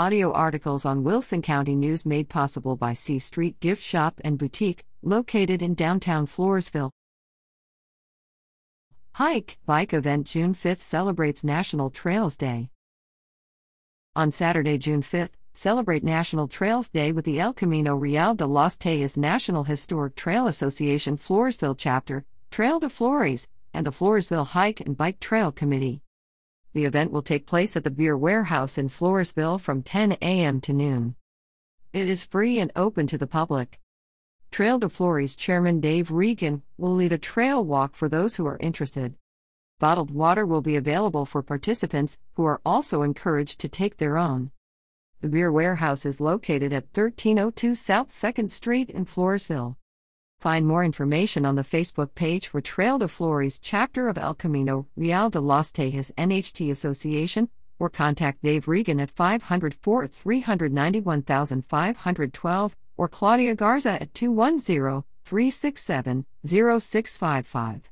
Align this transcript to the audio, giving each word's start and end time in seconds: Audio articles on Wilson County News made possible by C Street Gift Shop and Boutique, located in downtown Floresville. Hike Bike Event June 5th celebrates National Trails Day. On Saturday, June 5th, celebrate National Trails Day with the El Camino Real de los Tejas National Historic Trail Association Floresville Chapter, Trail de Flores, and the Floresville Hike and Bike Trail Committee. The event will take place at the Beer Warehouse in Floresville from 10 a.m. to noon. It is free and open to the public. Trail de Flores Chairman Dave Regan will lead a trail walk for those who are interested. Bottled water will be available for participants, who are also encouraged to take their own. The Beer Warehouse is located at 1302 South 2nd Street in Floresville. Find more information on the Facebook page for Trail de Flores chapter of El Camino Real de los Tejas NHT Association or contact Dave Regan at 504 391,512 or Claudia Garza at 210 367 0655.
Audio 0.00 0.32
articles 0.32 0.86
on 0.86 1.04
Wilson 1.04 1.42
County 1.42 1.76
News 1.76 2.06
made 2.06 2.30
possible 2.30 2.74
by 2.74 2.94
C 2.94 3.18
Street 3.18 3.60
Gift 3.60 3.82
Shop 3.82 4.18
and 4.24 4.38
Boutique, 4.38 4.86
located 5.02 5.60
in 5.60 5.74
downtown 5.74 6.26
Floresville. 6.26 6.90
Hike 9.12 9.58
Bike 9.66 9.92
Event 9.92 10.26
June 10.26 10.54
5th 10.54 10.80
celebrates 10.80 11.44
National 11.44 11.90
Trails 11.90 12.38
Day. 12.38 12.70
On 14.16 14.30
Saturday, 14.30 14.78
June 14.78 15.02
5th, 15.02 15.32
celebrate 15.52 16.02
National 16.02 16.48
Trails 16.48 16.88
Day 16.88 17.12
with 17.12 17.26
the 17.26 17.38
El 17.38 17.52
Camino 17.52 17.94
Real 17.94 18.34
de 18.34 18.46
los 18.46 18.78
Tejas 18.78 19.18
National 19.18 19.64
Historic 19.64 20.14
Trail 20.14 20.46
Association 20.46 21.18
Floresville 21.18 21.76
Chapter, 21.76 22.24
Trail 22.50 22.80
de 22.80 22.88
Flores, 22.88 23.50
and 23.74 23.84
the 23.84 23.90
Floresville 23.90 24.46
Hike 24.46 24.80
and 24.80 24.96
Bike 24.96 25.20
Trail 25.20 25.52
Committee. 25.52 26.00
The 26.72 26.84
event 26.84 27.10
will 27.10 27.22
take 27.22 27.46
place 27.46 27.76
at 27.76 27.82
the 27.82 27.90
Beer 27.90 28.16
Warehouse 28.16 28.78
in 28.78 28.88
Floresville 28.88 29.60
from 29.60 29.82
10 29.82 30.12
a.m. 30.22 30.60
to 30.60 30.72
noon. 30.72 31.16
It 31.92 32.08
is 32.08 32.24
free 32.24 32.60
and 32.60 32.70
open 32.76 33.08
to 33.08 33.18
the 33.18 33.26
public. 33.26 33.80
Trail 34.52 34.78
de 34.78 34.88
Flores 34.88 35.34
Chairman 35.34 35.80
Dave 35.80 36.12
Regan 36.12 36.62
will 36.78 36.94
lead 36.94 37.12
a 37.12 37.18
trail 37.18 37.64
walk 37.64 37.94
for 37.94 38.08
those 38.08 38.36
who 38.36 38.46
are 38.46 38.58
interested. 38.58 39.16
Bottled 39.80 40.12
water 40.12 40.46
will 40.46 40.60
be 40.60 40.76
available 40.76 41.26
for 41.26 41.42
participants, 41.42 42.20
who 42.34 42.44
are 42.44 42.60
also 42.64 43.02
encouraged 43.02 43.58
to 43.60 43.68
take 43.68 43.96
their 43.96 44.16
own. 44.16 44.52
The 45.22 45.28
Beer 45.28 45.50
Warehouse 45.50 46.06
is 46.06 46.20
located 46.20 46.72
at 46.72 46.94
1302 46.94 47.74
South 47.74 48.08
2nd 48.08 48.50
Street 48.50 48.90
in 48.90 49.06
Floresville. 49.06 49.76
Find 50.40 50.66
more 50.66 50.82
information 50.82 51.44
on 51.44 51.54
the 51.56 51.62
Facebook 51.62 52.14
page 52.14 52.48
for 52.48 52.62
Trail 52.62 52.96
de 52.96 53.08
Flores 53.08 53.58
chapter 53.58 54.08
of 54.08 54.16
El 54.16 54.32
Camino 54.32 54.86
Real 54.96 55.28
de 55.28 55.38
los 55.38 55.70
Tejas 55.70 56.10
NHT 56.16 56.70
Association 56.70 57.50
or 57.78 57.90
contact 57.90 58.42
Dave 58.42 58.66
Regan 58.66 59.00
at 59.00 59.10
504 59.10 60.06
391,512 60.06 62.76
or 62.96 63.08
Claudia 63.08 63.54
Garza 63.54 64.00
at 64.00 64.14
210 64.14 65.04
367 65.26 66.24
0655. 66.46 67.90